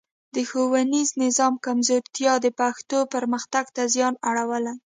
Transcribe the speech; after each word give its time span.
د 0.35 0.37
ښوونیز 0.49 1.09
نظام 1.23 1.53
کمزورتیا 1.65 2.33
د 2.41 2.47
پښتو 2.59 2.97
پرمختګ 3.13 3.65
ته 3.75 3.83
زیان 3.93 4.13
اړولی. 4.29 4.75